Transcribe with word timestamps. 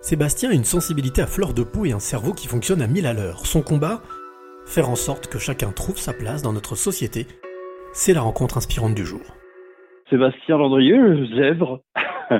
Sébastien 0.00 0.50
a 0.50 0.54
une 0.54 0.64
sensibilité 0.64 1.22
à 1.22 1.26
fleur 1.26 1.54
de 1.54 1.64
peau 1.64 1.84
et 1.84 1.92
un 1.92 1.98
cerveau 1.98 2.32
qui 2.32 2.46
fonctionne 2.46 2.82
à 2.82 2.86
mille 2.86 3.06
à 3.06 3.12
l'heure. 3.12 3.44
Son 3.46 3.62
combat? 3.62 4.00
Faire 4.64 4.88
en 4.88 4.94
sorte 4.94 5.26
que 5.26 5.38
chacun 5.38 5.72
trouve 5.72 5.98
sa 5.98 6.12
place 6.12 6.40
dans 6.40 6.52
notre 6.52 6.76
société. 6.76 7.26
C'est 7.92 8.14
la 8.14 8.20
rencontre 8.20 8.58
inspirante 8.58 8.94
du 8.94 9.04
jour. 9.04 9.20
Sébastien 10.08 10.56
Landrieux, 10.56 11.26
zèbre. 11.34 11.80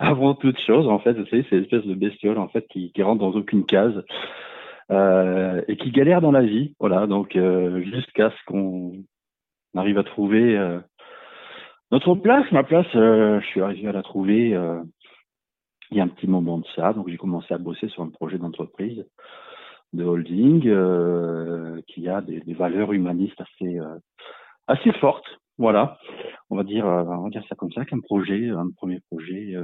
Avant 0.00 0.34
toute 0.34 0.58
chose, 0.66 0.88
en 0.88 0.98
fait, 0.98 1.12
vous 1.12 1.26
savez, 1.26 1.46
c'est 1.48 1.56
l'espèce 1.56 1.86
de 1.86 1.94
bestiole 1.94 2.38
en 2.38 2.48
fait 2.48 2.66
qui, 2.68 2.90
qui 2.92 3.02
rentre 3.02 3.20
dans 3.20 3.38
aucune 3.38 3.64
case 3.64 4.04
euh, 4.90 5.62
et 5.68 5.76
qui 5.76 5.92
galère 5.92 6.20
dans 6.20 6.32
la 6.32 6.42
vie. 6.42 6.74
Voilà, 6.80 7.06
donc 7.06 7.36
euh, 7.36 7.80
jusqu'à 7.84 8.30
ce 8.30 8.44
qu'on 8.46 8.92
arrive 9.76 9.98
à 9.98 10.04
trouver 10.04 10.58
euh, 10.58 10.80
notre 11.92 12.16
place. 12.16 12.50
Ma 12.50 12.64
place, 12.64 12.86
euh, 12.96 13.40
je 13.40 13.46
suis 13.46 13.60
arrivé 13.62 13.88
à 13.88 13.92
la 13.92 14.02
trouver 14.02 14.54
euh, 14.54 14.80
il 15.90 15.98
y 15.98 16.00
a 16.00 16.04
un 16.04 16.08
petit 16.08 16.26
moment 16.26 16.58
de 16.58 16.66
ça. 16.74 16.92
Donc 16.92 17.08
j'ai 17.08 17.16
commencé 17.16 17.52
à 17.54 17.58
bosser 17.58 17.88
sur 17.88 18.02
un 18.02 18.10
projet 18.10 18.38
d'entreprise 18.38 19.04
de 19.92 20.04
holding 20.04 20.66
euh, 20.66 21.80
qui 21.86 22.08
a 22.08 22.20
des, 22.20 22.40
valeurs 22.54 22.92
humanistes 22.92 23.40
assez 23.40 23.78
assez 24.66 24.92
fortes. 24.94 25.26
Voilà, 25.56 25.98
on 26.50 26.56
va 26.56 26.64
dire 26.64 26.84
on 26.84 27.22
va 27.22 27.30
dire 27.30 27.44
ça 27.48 27.54
comme 27.54 27.70
ça 27.72 27.84
qu'un 27.84 28.00
projet, 28.00 28.48
un 28.48 28.70
premier 28.76 29.00
projet 29.10 29.54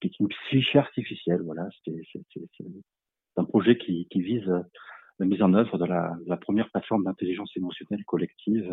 qui 0.00 0.08
est 0.08 0.20
une 0.20 0.28
psyché 0.28 0.78
artificielle. 0.78 1.40
Voilà, 1.44 1.66
c'est 1.84 1.94
un 3.38 3.44
projet 3.44 3.78
qui, 3.78 4.06
qui, 4.10 4.20
vise 4.20 4.46
la 5.18 5.26
mise 5.26 5.42
en 5.42 5.54
œuvre 5.54 5.78
de 5.78 5.86
la, 5.86 6.14
de 6.24 6.28
la 6.28 6.36
première 6.36 6.70
plateforme 6.70 7.04
d'intelligence 7.04 7.56
émotionnelle 7.56 8.04
collective 8.04 8.70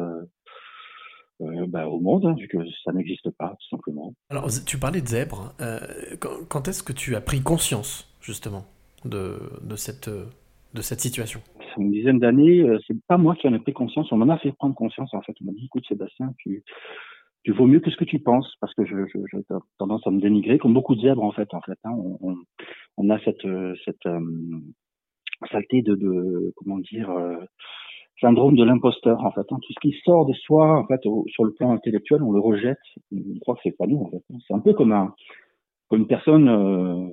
euh, 1.42 1.66
bah, 1.68 1.88
au 1.88 2.00
monde, 2.00 2.26
hein, 2.26 2.36
vu 2.38 2.48
que 2.48 2.58
ça 2.84 2.92
n'existe 2.92 3.30
pas, 3.32 3.56
tout 3.60 3.76
simplement. 3.76 4.14
Alors, 4.30 4.48
tu 4.66 4.78
parlais 4.78 5.02
de 5.02 5.08
zèbre. 5.08 5.54
Euh, 5.62 5.80
quand, 6.20 6.48
quand 6.50 6.68
est-ce 6.68 6.84
que 6.84 6.94
tu 6.94 7.16
as 7.16 7.22
pris 7.22 7.42
conscience, 7.42 8.14
justement, 8.22 8.66
de, 9.06 9.40
de, 9.62 9.76
cette, 9.76 10.10
de 10.10 10.82
cette 10.82 11.00
situation? 11.00 11.42
Une 11.78 11.92
dizaine 11.92 12.20
d'années. 12.20 12.62
Euh, 12.62 12.78
c'est 12.88 12.96
pas 13.08 13.18
moi 13.18 13.36
qui 13.36 13.48
en 13.48 13.54
ai 13.54 13.60
pris 13.60 13.74
conscience. 13.74 14.12
On 14.12 14.18
m'en 14.18 14.32
a 14.32 14.38
fait 14.38 14.52
prendre 14.52 14.76
conscience, 14.76 15.14
en 15.14 15.22
fait. 15.22 15.34
On 15.42 15.46
m'a 15.46 15.54
dit, 15.54 15.66
écoute, 15.66 15.86
Sébastien, 15.88 16.34
tu, 16.38 16.64
tu 17.44 17.52
vaux 17.52 17.66
mieux 17.66 17.80
que 17.80 17.90
ce 17.90 17.98
que 17.98 18.06
tu 18.06 18.20
penses, 18.20 18.56
parce 18.62 18.74
que 18.76 18.86
je, 18.86 18.96
je, 19.08 19.20
je 19.32 19.38
tendance 19.80 20.06
à 20.06 20.12
me 20.12 20.22
dénigrer, 20.22 20.60
comme 20.60 20.74
beaucoup 20.74 20.96
de 20.96 21.02
zèbres, 21.02 21.24
en 21.24 21.32
fait. 21.32 21.54
En 21.54 21.62
fait 21.62 21.80
hein. 21.84 21.92
on, 21.92 22.18
on, 22.22 22.38
on, 22.98 23.10
a 23.10 23.20
cette, 23.24 23.48
cette 23.86 24.08
saleté 25.52 25.82
de, 25.82 25.96
de, 25.96 26.54
comment 26.56 26.80
dire, 26.80 27.10
euh, 27.10 27.38
syndrome 28.24 28.56
de 28.56 28.64
l'imposteur 28.64 29.24
en 29.24 29.32
fait. 29.32 29.42
Hein. 29.42 29.60
Tout 29.62 29.74
ce 29.74 29.80
qui 29.82 29.96
sort 30.06 30.26
de 30.26 30.34
soi 30.34 30.80
en 30.80 30.88
fait 30.88 31.02
sur 31.28 31.44
le 31.44 31.54
plan 31.54 31.72
intellectuel, 31.72 32.24
on 32.24 32.32
le 32.32 32.40
rejette. 32.40 32.80
On 33.12 33.40
croit 33.42 33.56
que 33.56 33.62
c'est 33.64 33.78
pas 33.78 33.86
nous 33.86 34.02
en 34.02 34.10
fait. 34.10 34.24
Hein. 34.34 34.38
C'est 34.48 34.54
un 34.54 34.60
peu 34.60 34.74
comme 34.74 34.94
un 34.94 35.14
comme 35.90 36.02
une 36.02 36.08
personne 36.08 36.48
euh, 36.50 37.08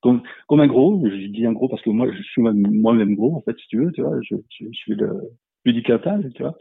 comme 0.00 0.60
un 0.60 0.66
gros. 0.66 1.02
Je 1.04 1.26
dis 1.26 1.46
un 1.46 1.52
gros 1.52 1.68
parce 1.68 1.82
que 1.82 1.90
moi 1.90 2.06
je 2.10 2.22
suis 2.22 2.42
moi-même 2.42 3.16
gros 3.16 3.34
en 3.36 3.40
fait 3.40 3.56
si 3.58 3.66
tu 3.68 3.78
veux. 3.78 3.92
Tu 3.92 4.02
vois, 4.02 4.16
je, 4.22 4.36
suis 4.72 4.94
le 4.94 5.10
plus 5.64 5.82
tu 5.82 6.42
vois. 6.42 6.54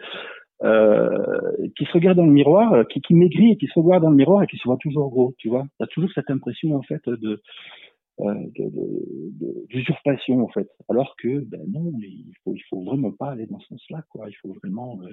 Euh, 0.64 1.10
qui 1.78 1.84
se 1.84 1.92
regarde 1.92 2.18
dans 2.18 2.26
le 2.26 2.32
miroir, 2.32 2.88
qui, 2.88 3.02
qui 3.02 3.14
maigrit 3.16 3.52
et 3.52 3.58
qui 3.58 3.68
se 3.68 3.78
regarde 3.78 4.04
dans 4.04 4.10
le 4.10 4.16
miroir 4.16 4.44
et 4.44 4.48
qui 4.48 4.58
se 4.58 4.64
voit 4.66 4.78
toujours 4.78 5.10
gros, 5.10 5.34
tu 5.38 5.50
vois. 5.50 5.66
T'as 5.78 5.88
toujours 5.88 6.10
cette 6.16 6.30
impression 6.30 6.76
en 6.76 6.82
fait 6.84 7.02
de 7.08 7.42
d'usurpation 9.70 10.44
en 10.44 10.50
fait. 10.50 10.68
Alors 10.90 11.16
que 11.18 11.40
ben 11.40 11.62
non, 11.68 11.92
il 12.00 12.34
faut 12.44 12.54
il 12.56 12.64
faut 12.70 12.84
vraiment 12.84 13.12
pas 13.12 13.32
aller 13.32 13.46
dans 13.48 13.60
ce 13.60 13.68
sens-là 13.70 14.04
quoi. 14.10 14.30
Il 14.30 14.36
faut 14.36 14.54
vraiment 14.64 15.00
euh, 15.04 15.10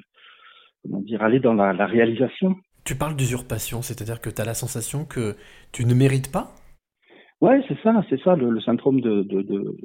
comment 0.82 1.00
dire 1.00 1.22
aller 1.22 1.40
dans 1.40 1.54
la, 1.54 1.72
la 1.72 1.86
réalisation. 1.86 2.56
Tu 2.84 2.94
parles 2.96 3.16
d'usurpation, 3.16 3.82
c'est-à-dire 3.82 4.20
que 4.20 4.30
tu 4.30 4.40
as 4.40 4.44
la 4.44 4.54
sensation 4.54 5.04
que 5.04 5.36
tu 5.72 5.84
ne 5.84 5.94
mérites 5.94 6.32
pas? 6.32 6.54
Ouais, 7.40 7.62
c'est 7.68 7.78
ça, 7.82 8.04
c'est 8.10 8.20
ça 8.20 8.36
le, 8.36 8.50
le, 8.50 8.60
syndrome 8.60 9.00
de, 9.00 9.22
de, 9.22 9.40
de 9.42 9.54
euh, 9.54 9.76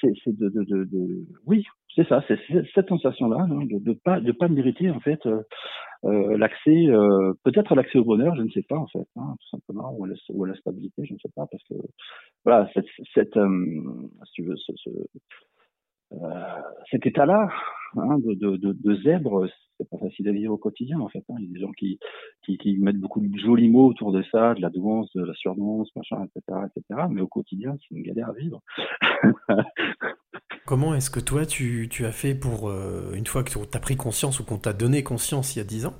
c'est 0.00 0.36
de, 0.36 0.48
de, 0.48 0.64
de, 0.64 0.84
de, 0.84 1.24
oui, 1.46 1.64
c'est 1.94 2.06
ça, 2.08 2.22
c'est 2.28 2.38
cette 2.74 2.88
sensation-là 2.88 3.46
hein, 3.48 3.66
de, 3.66 3.78
de 3.78 3.92
pas 3.92 4.20
de 4.20 4.32
pas 4.32 4.48
mériter 4.48 4.90
en 4.90 5.00
fait 5.00 5.24
euh, 5.26 5.42
euh, 6.04 6.36
l'accès, 6.36 6.86
euh, 6.88 7.32
peut-être 7.44 7.74
l'accès 7.74 7.98
au 7.98 8.04
bonheur, 8.04 8.34
je 8.36 8.42
ne 8.42 8.50
sais 8.50 8.64
pas 8.68 8.76
en 8.76 8.86
fait, 8.88 9.06
hein, 9.16 9.36
tout 9.40 9.48
simplement, 9.56 9.92
ou 9.96 10.04
à, 10.04 10.08
la, 10.08 10.14
ou 10.30 10.44
à, 10.44 10.48
la, 10.48 10.54
stabilité, 10.56 11.04
je 11.04 11.14
ne 11.14 11.18
sais 11.18 11.30
pas, 11.34 11.46
parce 11.50 11.62
que 11.64 11.74
voilà, 12.44 12.68
cette, 12.74 12.86
cette 13.14 13.36
euh, 13.36 13.48
si 14.26 14.32
tu 14.32 14.42
veux, 14.44 14.56
ce, 14.56 14.72
ce, 14.76 14.90
euh, 16.12 16.60
cet 16.90 17.06
état-là 17.06 17.48
hein, 17.98 18.18
de, 18.18 18.34
de, 18.34 18.56
de, 18.56 18.72
de, 18.72 18.96
zèbre, 19.02 19.46
c'est 19.78 19.88
pas 19.88 19.98
facile 19.98 20.28
à 20.28 20.32
vivre 20.32 20.54
au 20.54 20.58
quotidien 20.58 21.00
en 21.00 21.08
fait. 21.08 21.24
Hein. 21.28 21.34
Il 21.38 21.46
y 21.46 21.50
a 21.50 21.54
des 21.54 21.60
gens 21.60 21.72
qui, 21.72 21.98
qui, 22.44 22.58
qui, 22.58 22.76
mettent 22.78 23.00
beaucoup 23.00 23.20
de 23.20 23.38
jolis 23.38 23.68
mots 23.68 23.88
autour 23.88 24.12
de 24.12 24.22
ça, 24.30 24.54
de 24.54 24.60
la 24.60 24.70
douance, 24.70 25.10
de 25.14 25.24
la 25.24 25.34
surdouance, 25.34 25.90
machin, 25.96 26.24
etc., 26.24 26.60
etc. 26.66 27.06
Mais 27.10 27.20
au 27.20 27.28
quotidien, 27.28 27.76
c'est 27.80 27.94
une 27.94 28.02
galère 28.02 28.30
à 28.30 28.32
vivre. 28.32 28.60
Comment 30.66 30.94
est-ce 30.94 31.10
que 31.10 31.20
toi, 31.20 31.44
tu, 31.44 31.88
tu 31.90 32.06
as 32.06 32.12
fait 32.12 32.34
pour, 32.34 32.70
euh, 32.70 33.12
une 33.14 33.26
fois 33.26 33.44
que 33.44 33.50
tu 33.50 33.58
as 33.58 33.80
pris 33.80 33.96
conscience 33.96 34.40
ou 34.40 34.44
qu'on 34.44 34.56
t'a 34.56 34.72
donné 34.72 35.02
conscience 35.02 35.54
il 35.54 35.58
y 35.58 35.62
a 35.62 35.64
dix 35.64 35.84
ans, 35.84 35.92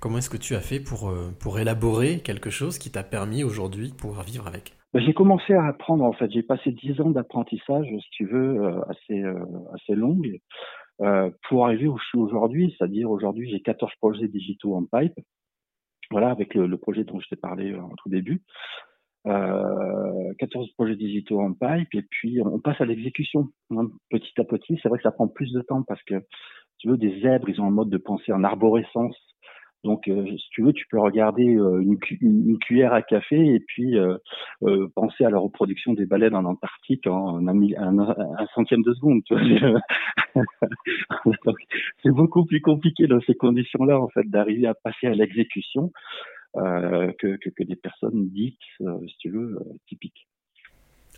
comment 0.00 0.16
est-ce 0.16 0.30
que 0.30 0.38
tu 0.38 0.54
as 0.54 0.60
fait 0.60 0.80
pour, 0.80 1.10
euh, 1.10 1.30
pour 1.38 1.58
élaborer 1.58 2.20
quelque 2.20 2.48
chose 2.48 2.78
qui 2.78 2.90
t'a 2.90 3.02
permis 3.02 3.44
aujourd'hui 3.44 3.90
de 3.90 3.94
pouvoir 3.94 4.22
vivre 4.22 4.46
avec? 4.46 4.72
Ben, 4.94 5.02
J'ai 5.04 5.12
commencé 5.12 5.52
à 5.52 5.66
apprendre, 5.66 6.02
en 6.02 6.14
fait. 6.14 6.30
J'ai 6.30 6.42
passé 6.42 6.70
dix 6.70 6.98
ans 7.02 7.10
d'apprentissage, 7.10 7.86
si 7.86 8.10
tu 8.12 8.24
veux, 8.24 8.62
euh, 8.62 8.80
assez, 8.88 9.22
assez 9.74 9.94
longue, 11.00 11.32
pour 11.48 11.66
arriver 11.66 11.88
où 11.88 11.98
je 11.98 12.04
suis 12.04 12.18
aujourd'hui. 12.18 12.74
C'est-à-dire, 12.76 13.10
aujourd'hui, 13.10 13.50
j'ai 13.50 13.60
14 13.60 13.92
projets 14.00 14.28
digitaux 14.28 14.74
en 14.74 14.84
pipe. 14.84 15.18
Voilà, 16.10 16.30
avec 16.30 16.54
le, 16.54 16.76
projet 16.76 17.04
dont 17.04 17.18
je 17.20 17.28
t'ai 17.28 17.36
parlé 17.36 17.74
en 17.74 17.90
tout 17.96 18.08
début. 18.08 18.42
Euh, 19.26 20.34
14 20.38 20.70
projets 20.72 20.96
digitaux 20.96 21.40
en 21.40 21.54
pipe 21.54 21.94
et 21.94 22.02
puis 22.02 22.42
on 22.42 22.60
passe 22.60 22.78
à 22.82 22.84
l'exécution 22.84 23.48
hein, 23.70 23.88
petit 24.10 24.38
à 24.38 24.44
petit. 24.44 24.78
C'est 24.82 24.90
vrai 24.90 24.98
que 24.98 25.02
ça 25.02 25.12
prend 25.12 25.28
plus 25.28 25.50
de 25.52 25.62
temps 25.62 25.82
parce 25.82 26.02
que 26.02 26.16
tu 26.76 26.88
veux 26.88 26.98
des 26.98 27.22
zèbres, 27.22 27.48
ils 27.48 27.58
ont 27.58 27.66
un 27.66 27.70
mode 27.70 27.88
de 27.88 27.96
pensée 27.96 28.32
en 28.32 28.44
arborescence. 28.44 29.16
Donc, 29.84 30.08
euh, 30.08 30.24
si 30.26 30.48
tu 30.50 30.62
veux, 30.62 30.72
tu 30.72 30.86
peux 30.90 30.98
regarder 30.98 31.56
euh, 31.56 31.80
une, 31.80 31.98
une, 32.22 32.58
cuillère 32.58 32.94
à 32.94 33.02
café 33.02 33.36
et 33.36 33.60
puis 33.60 33.98
euh, 33.98 34.16
penser 34.94 35.24
à 35.24 35.30
la 35.30 35.38
reproduction 35.38 35.92
des 35.92 36.06
baleines 36.06 36.34
en 36.34 36.46
Antarctique 36.46 37.06
en 37.06 37.46
un, 37.46 37.62
un, 37.78 38.46
centième 38.54 38.82
de 38.82 38.94
seconde. 38.94 39.22
c'est 42.02 42.10
beaucoup 42.10 42.46
plus 42.46 42.62
compliqué 42.62 43.06
dans 43.06 43.20
ces 43.26 43.34
conditions-là, 43.34 44.00
en 44.00 44.08
fait, 44.08 44.28
d'arriver 44.28 44.66
à 44.66 44.74
passer 44.74 45.06
à 45.06 45.14
l'exécution 45.14 45.92
euh, 46.56 47.12
que, 47.18 47.36
que, 47.36 47.50
que, 47.50 47.64
des 47.64 47.76
personnes 47.76 48.30
dites, 48.30 48.56
euh, 48.80 48.98
si 49.08 49.16
tu 49.18 49.30
veux, 49.30 49.58
typiques. 49.88 50.26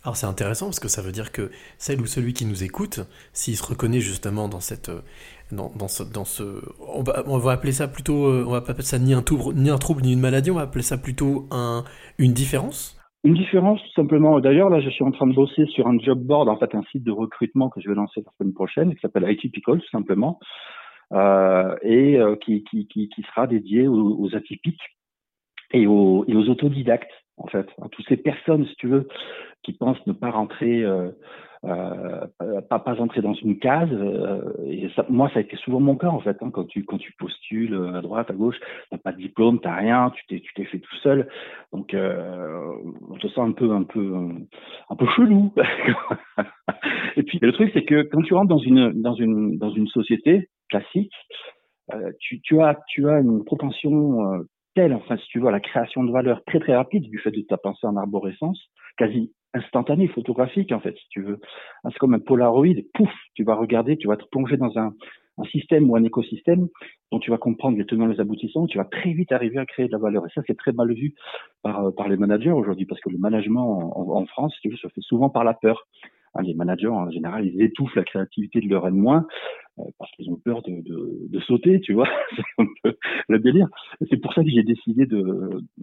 Alors 0.07 0.15
c'est 0.15 0.25
intéressant 0.25 0.67
parce 0.67 0.79
que 0.79 0.87
ça 0.87 1.01
veut 1.01 1.11
dire 1.11 1.33
que 1.33 1.51
celle 1.77 1.99
ou 1.99 2.05
celui 2.05 2.31
qui 2.31 2.45
nous 2.45 2.63
écoute, 2.63 3.01
s'il 3.33 3.57
se 3.57 3.69
reconnaît 3.69 3.99
justement 3.99 4.47
dans 4.47 4.61
cette, 4.61 4.89
dans, 5.51 5.69
dans 5.75 5.89
ce, 5.89 6.43
on 6.79 7.03
va, 7.03 7.23
va 7.25 7.51
appeler 7.51 7.73
ça 7.73 7.89
plutôt, 7.89 8.13
on 8.13 8.49
va 8.49 8.61
pas 8.61 8.71
appeler 8.71 8.85
ça 8.85 8.99
ni 8.99 9.13
un 9.13 9.21
trouble, 9.21 9.53
ni 9.55 9.69
un 9.69 9.77
trouble 9.77 10.03
ni 10.03 10.13
une 10.13 10.21
maladie, 10.21 10.49
on 10.49 10.55
va 10.55 10.61
appeler 10.61 10.81
ça 10.81 10.97
plutôt 10.97 11.45
un, 11.51 11.83
une 12.19 12.31
différence. 12.31 12.97
Une 13.25 13.33
différence, 13.33 13.81
tout 13.81 14.01
simplement. 14.01 14.39
D'ailleurs, 14.39 14.69
là, 14.69 14.79
je 14.79 14.89
suis 14.89 15.03
en 15.03 15.11
train 15.11 15.27
de 15.27 15.33
bosser 15.33 15.65
sur 15.65 15.87
un 15.87 15.99
job 15.99 16.19
board, 16.19 16.47
en 16.47 16.55
fait, 16.55 16.73
un 16.73 16.83
site 16.83 17.03
de 17.03 17.11
recrutement 17.11 17.67
que 17.67 17.81
je 17.81 17.89
vais 17.89 17.95
lancer 17.95 18.21
la 18.25 18.31
semaine 18.37 18.53
prochaine, 18.53 18.95
qui 18.95 19.01
s'appelle 19.01 19.29
IT 19.29 19.51
People, 19.51 19.81
tout 19.81 19.89
simplement, 19.89 20.39
euh, 21.11 21.75
et 21.81 22.17
euh, 22.17 22.37
qui, 22.37 22.63
qui, 22.63 22.87
qui, 22.87 23.11
sera 23.23 23.45
dédié 23.45 23.89
aux, 23.89 24.17
aux 24.21 24.33
atypiques 24.37 24.79
et 25.73 25.85
aux, 25.85 26.23
et 26.29 26.33
aux 26.33 26.47
autodidactes, 26.47 27.11
en 27.37 27.47
fait, 27.47 27.67
à 27.81 27.87
toutes 27.89 28.07
ces 28.07 28.17
personnes, 28.17 28.65
si 28.65 28.75
tu 28.75 28.87
veux, 28.87 29.07
qui 29.63 29.73
pensent 29.73 30.05
ne 30.07 30.13
pas 30.13 30.31
rentrer, 30.31 30.83
euh, 30.83 31.11
euh, 31.65 32.61
pas, 32.69 32.79
pas 32.79 32.99
entrer 32.99 33.21
dans 33.21 33.33
une 33.33 33.59
case. 33.59 33.89
Euh, 33.91 34.41
et 34.65 34.89
moi, 35.09 35.29
ça 35.33 35.39
a 35.39 35.41
été 35.41 35.55
souvent 35.57 35.79
mon 35.79 35.95
cas, 35.95 36.07
en 36.07 36.19
fait, 36.19 36.37
hein, 36.41 36.49
quand 36.51 36.65
tu 36.65 36.83
quand 36.85 36.97
tu 36.97 37.13
postules 37.13 37.75
à 37.93 38.01
droite, 38.01 38.29
à 38.31 38.33
gauche, 38.33 38.57
t'as 38.89 38.97
pas 38.97 39.11
de 39.11 39.17
diplôme, 39.17 39.59
t'as 39.59 39.75
rien, 39.75 40.11
tu 40.15 40.25
t'es 40.27 40.39
tu 40.39 40.53
t'es 40.55 40.65
fait 40.65 40.79
tout 40.79 40.95
seul, 41.03 41.27
donc 41.71 41.95
on 41.95 43.17
te 43.17 43.27
sent 43.27 43.41
un 43.41 43.51
peu 43.51 43.71
un 43.71 43.83
peu 43.83 44.29
un 44.89 44.95
peu 44.95 45.07
chelou. 45.15 45.53
et 47.17 47.23
puis 47.23 47.39
le 47.41 47.51
truc, 47.51 47.71
c'est 47.73 47.85
que 47.85 48.01
quand 48.03 48.21
tu 48.21 48.33
rentres 48.33 48.49
dans 48.49 48.57
une 48.57 49.01
dans 49.01 49.13
une 49.13 49.57
dans 49.57 49.71
une 49.71 49.87
société 49.87 50.49
classique, 50.69 51.13
tu, 52.19 52.41
tu 52.41 52.61
as 52.61 52.79
tu 52.87 53.07
as 53.09 53.19
une 53.19 53.43
propension 53.45 54.45
euh, 54.79 54.95
enfin, 54.95 55.17
si 55.17 55.27
tu 55.27 55.39
veux, 55.39 55.51
la 55.51 55.59
création 55.59 56.03
de 56.03 56.11
valeur 56.11 56.43
très 56.45 56.59
très 56.59 56.75
rapide 56.75 57.09
du 57.09 57.19
fait 57.19 57.31
de 57.31 57.41
ta 57.41 57.57
pensée 57.57 57.87
en 57.87 57.95
arborescence, 57.95 58.59
quasi 58.97 59.33
instantanée, 59.53 60.07
photographique 60.07 60.71
en 60.71 60.79
fait, 60.79 60.95
si 60.95 61.07
tu 61.09 61.21
veux. 61.21 61.39
Ah, 61.83 61.89
c'est 61.91 61.99
comme 61.99 62.13
un 62.13 62.19
Polaroid, 62.19 62.75
pouf, 62.93 63.11
tu 63.33 63.43
vas 63.43 63.55
regarder, 63.55 63.97
tu 63.97 64.07
vas 64.07 64.17
te 64.17 64.25
plonger 64.25 64.57
dans 64.57 64.77
un, 64.77 64.93
système 65.51 65.87
ou 65.87 65.95
un 65.95 66.03
écosystème 66.03 66.67
dont 67.11 67.19
tu 67.19 67.29
vas 67.29 67.37
comprendre 67.37 67.77
les 67.77 67.85
tenants 67.85 68.07
les 68.07 68.19
aboutissants, 68.19 68.65
tu 68.65 68.79
vas 68.79 68.85
très 68.85 69.13
vite 69.13 69.31
arriver 69.31 69.59
à 69.59 69.67
créer 69.67 69.85
de 69.85 69.91
la 69.91 69.99
valeur. 69.99 70.25
Et 70.25 70.29
ça, 70.33 70.41
c'est 70.47 70.57
très 70.57 70.71
mal 70.71 70.91
vu 70.91 71.13
par, 71.61 71.93
par 71.95 72.09
les 72.09 72.17
managers 72.17 72.49
aujourd'hui, 72.49 72.87
parce 72.87 72.99
que 73.01 73.09
le 73.11 73.19
management 73.19 73.91
en, 73.95 74.25
France, 74.25 74.55
si 74.55 74.61
tu 74.61 74.69
veux, 74.69 74.77
se 74.77 74.87
fait 74.87 75.01
souvent 75.01 75.29
par 75.29 75.43
la 75.43 75.53
peur. 75.53 75.85
Hein, 76.33 76.41
les 76.41 76.55
managers, 76.55 76.87
en 76.87 77.11
général, 77.11 77.45
ils 77.45 77.61
étouffent 77.61 77.95
la 77.95 78.03
créativité 78.03 78.61
de 78.61 78.67
leur 78.67 78.87
N- 78.87 79.05
euh, 79.05 79.21
parce 79.97 80.11
qu'ils 80.11 80.29
ont 80.29 80.37
peur 80.37 80.61
de, 80.63 80.81
de, 80.81 81.27
de, 81.29 81.39
sauter, 81.41 81.79
tu 81.81 81.93
vois. 81.93 82.07
c'est 82.35 82.43
un 82.63 82.67
peu 82.83 82.97
le 83.27 83.39
délire. 83.39 83.67
C'est 84.09 84.17
pour 84.17 84.33
ça 84.33 84.43
que 84.43 84.49
j'ai 84.49 84.63
décidé 84.63 85.05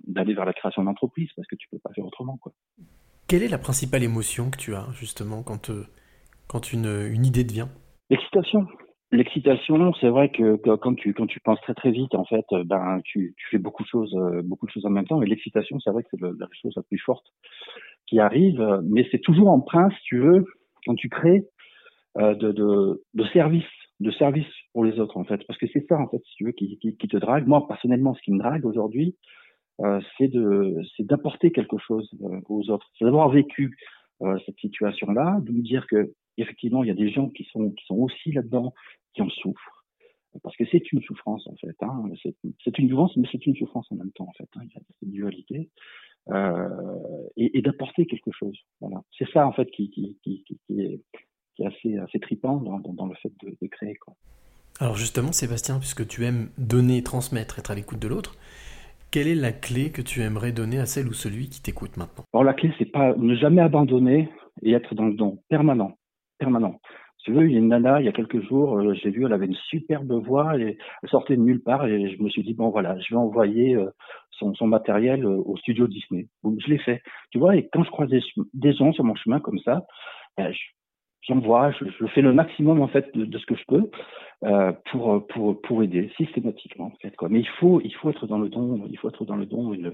d'aller 0.07 0.35
vers 0.35 0.45
la 0.45 0.53
création 0.53 0.85
d'entreprise, 0.85 1.29
parce 1.37 1.47
que 1.49 1.57
tu 1.57 1.69
peux 1.71 1.79
pas 1.79 1.93
faire 1.95 2.07
autrement, 2.07 2.37
quoi. 2.39 2.53
Quelle 3.27 3.43
est 3.43 3.49
la 3.49 3.59
principale 3.59 4.03
émotion 4.03 4.51
que 4.51 4.59
tu 4.59 4.75
as, 4.75 4.87
justement, 4.93 5.43
quand, 5.43 5.71
euh, 5.71 5.87
quand 6.47 6.73
une, 6.73 7.09
une 7.11 7.25
idée 7.25 7.47
te 7.47 7.53
vient? 7.53 7.71
L'excitation. 8.11 8.67
L'excitation, 9.13 9.95
c'est 10.01 10.09
vrai 10.09 10.31
que, 10.31 10.57
quand 10.77 10.95
tu 10.95 11.15
quand 11.15 11.27
tu 11.27 11.39
penses 11.41 11.61
très 11.61 11.75
très 11.75 11.93
vite, 11.93 12.15
en 12.17 12.25
fait, 12.25 12.45
ben 12.65 13.01
tu, 13.05 13.35
tu 13.39 13.47
fais 13.49 13.59
beaucoup 13.59 13.85
de 13.85 13.89
choses, 13.89 14.13
euh, 14.17 14.43
beaucoup 14.43 14.67
de 14.67 14.73
choses 14.73 14.85
en 14.87 14.91
même 14.91 15.07
temps. 15.07 15.23
Et 15.23 15.27
l'excitation, 15.27 15.79
c'est 15.79 15.91
vrai 15.91 16.03
que 16.03 16.09
c'est 16.11 16.21
la 16.21 16.49
chose 16.61 16.73
la 16.75 16.83
plus 16.83 16.99
forte 16.99 17.25
qui 18.07 18.19
arrive, 18.19 18.61
mais 18.83 19.07
c'est 19.13 19.21
toujours 19.21 19.49
en 19.51 19.65
si 19.91 20.03
tu 20.03 20.19
veux, 20.19 20.45
quand 20.85 20.95
tu 20.97 21.09
crées 21.09 21.47
euh, 22.17 22.35
de, 22.35 22.53
de, 22.53 23.03
de 23.15 23.25
service, 23.33 23.65
de 24.05 24.11
service 24.13 24.47
pour 24.73 24.85
les 24.85 25.01
autres 25.01 25.17
en 25.17 25.25
fait, 25.25 25.45
parce 25.47 25.59
que 25.59 25.67
c'est 25.73 25.85
ça 25.89 25.99
en 25.99 26.09
fait, 26.09 26.23
si 26.25 26.37
tu 26.37 26.45
veux, 26.45 26.53
qui, 26.53 26.79
te 26.79 27.17
drague. 27.17 27.47
Moi 27.47 27.67
personnellement, 27.67 28.15
ce 28.15 28.23
qui 28.23 28.33
me 28.33 28.39
drague 28.39 28.65
aujourd'hui, 28.65 29.17
euh, 29.81 30.01
c'est 30.19 31.07
d'apporter 31.07 31.51
quelque 31.51 31.79
chose 31.79 32.09
euh, 32.23 32.41
aux 32.49 32.71
autres, 32.71 32.89
c'est 32.99 33.05
d'avoir 33.05 33.29
vécu 33.31 33.77
euh, 34.23 34.39
cette 34.47 34.59
situation-là, 34.59 35.41
de 35.43 35.51
me 35.51 35.63
dire 35.63 35.87
que 35.89 36.13
effectivement, 36.37 36.85
il 36.85 36.89
y 36.89 36.93
a 36.93 36.95
des 36.95 37.11
gens 37.11 37.29
qui 37.29 37.45
sont 37.45 37.71
qui 37.71 37.85
sont 37.87 37.97
aussi 37.97 38.31
là-dedans, 38.33 38.73
qui 39.15 39.23
en 39.23 39.31
souffrent, 39.31 39.85
parce 40.43 40.57
que 40.57 40.65
c'est 40.71 40.93
une 40.93 41.03
souffrance 41.03 41.47
en 41.49 41.57
fait. 41.57 41.77
Hein, 41.81 42.05
c'est 42.63 42.79
une 42.79 42.91
jouvence, 42.91 43.17
mais 43.17 43.27
c'est 43.33 43.45
une 43.47 43.57
souffrance 43.57 43.91
en 43.91 43.97
même 43.97 44.13
temps 44.13 44.29
en 44.29 44.33
fait. 44.33 44.49
Hein, 44.57 44.61
il 44.65 44.73
y 44.73 44.77
a 44.77 44.81
cette 45.01 45.11
dualité. 45.11 45.71
Et, 47.37 47.61
d'apporter 47.61 48.07
quelque 48.07 48.31
chose. 48.33 48.59
Voilà. 48.81 49.03
C'est 49.19 49.29
ça 49.31 49.47
en 49.47 49.53
fait 49.53 49.71
qui, 49.71 49.91
qui, 49.91 50.17
est, 50.71 51.01
qui 51.55 51.63
est 51.63 51.67
assez, 51.67 51.99
assez 51.99 52.21
tripant 52.21 52.57
dans, 52.57 52.79
dans, 52.79 52.93
dans 52.93 53.07
le 53.07 53.15
fait 53.17 53.33
de, 53.43 53.57
de, 53.61 53.67
créer. 53.69 53.95
Quoi. 53.97 54.15
Alors 54.81 54.97
justement, 54.97 55.33
Sébastien, 55.33 55.79
puisque 55.79 56.07
tu 56.07 56.25
aimes 56.25 56.49
donner, 56.59 57.03
transmettre, 57.03 57.59
être 57.59 57.71
à 57.71 57.75
l'écoute 57.75 57.99
de 57.99 58.09
l'autre, 58.09 58.37
quelle 59.11 59.29
est 59.29 59.35
la 59.35 59.53
clé 59.53 59.91
que 59.91 60.03
tu 60.03 60.23
aimerais 60.23 60.53
donner 60.53 60.79
à 60.79 60.87
celle 60.87 61.07
ou 61.07 61.13
celui 61.13 61.49
qui 61.49 61.63
t'écoute 61.63 61.97
maintenant? 61.97 62.25
Alors 62.33 62.45
la 62.45 62.55
clé, 62.55 62.73
c'est 62.79 62.91
pas 62.91 63.15
ne 63.15 63.35
jamais 63.37 63.63
abandonner 63.63 64.29
et 64.63 64.73
être 64.73 64.95
dans 64.95 65.07
le 65.07 65.15
don 65.15 65.39
permanent, 65.49 65.97
permanent 66.39 66.81
tu 67.25 67.33
veux, 67.33 67.47
il 67.47 67.53
y 67.53 67.57
a 67.57 67.59
une 67.59 67.69
nana, 67.69 68.01
il 68.01 68.05
y 68.05 68.09
a 68.09 68.13
quelques 68.13 68.43
jours, 68.47 68.79
euh, 68.79 68.93
j'ai 69.03 69.11
vu, 69.11 69.25
elle 69.25 69.33
avait 69.33 69.47
une 69.47 69.57
superbe 69.71 70.13
voix 70.13 70.59
et 70.59 70.77
elle 71.03 71.09
sortait 71.09 71.37
de 71.37 71.41
nulle 71.41 71.63
part 71.63 71.87
et 71.87 72.15
je 72.15 72.23
me 72.23 72.29
suis 72.29 72.43
dit, 72.43 72.53
bon 72.53 72.69
voilà, 72.69 72.99
je 73.01 73.15
vais 73.15 73.19
envoyer 73.19 73.75
euh, 73.77 73.89
son, 74.31 74.55
son, 74.55 74.67
matériel 74.67 75.25
euh, 75.25 75.43
au 75.47 75.57
studio 75.57 75.87
Disney. 75.87 76.29
Donc, 76.43 76.59
je 76.61 76.69
l'ai 76.69 76.79
fait. 76.79 77.01
Tu 77.31 77.39
vois, 77.39 77.57
et 77.57 77.67
quand 77.73 77.83
je 77.83 77.91
croise 77.91 78.11
des, 78.11 78.21
des 78.53 78.75
gens 78.75 78.93
sur 78.93 79.05
mon 79.05 79.15
chemin 79.15 79.41
comme 79.41 79.59
ça, 79.61 79.87
ben, 80.37 80.53
j'envoie, 81.27 81.73
je, 81.73 81.85
je, 81.99 82.07
fais 82.07 82.23
le 82.23 82.33
maximum 82.33 82.81
en 82.81 82.89
fait 82.89 83.17
de, 83.17 83.39
ce 83.39 83.47
que 83.47 83.57
je 83.57 83.65
peux 83.67 83.91
euh, 84.45 84.73
pour, 84.91 85.27
pour, 85.29 85.61
pour 85.63 85.83
aider 85.83 86.11
systématiquement 86.17 86.87
en 86.87 86.97
fait 87.01 87.15
quoi. 87.17 87.29
Mais 87.29 87.41
il 87.41 87.49
faut 87.61 87.81
il 87.83 87.95
faut 87.95 88.11
être 88.11 88.27
dans 88.27 88.39
le 88.39 88.49
don, 88.49 88.87
il 88.91 88.99
faut 88.99 89.09
être 89.09 89.25
dans 89.25 89.37
le 89.37 89.47
don 89.47 89.73
et 89.73 89.79
ne, 89.79 89.91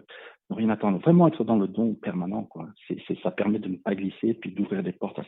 rien 0.50 0.70
attendre. 0.70 0.98
Vraiment 0.98 1.28
être 1.28 1.44
dans 1.44 1.56
le 1.56 1.68
don 1.68 1.94
permanent 1.94 2.44
quoi. 2.44 2.66
C'est 2.88 3.18
ça 3.22 3.30
permet 3.30 3.58
de 3.58 3.68
ne 3.68 3.76
pas 3.76 3.94
glisser 3.94 4.34
puis 4.34 4.50
d'ouvrir 4.50 4.82
des 4.82 4.92
portes 4.92 5.18
à 5.18 5.24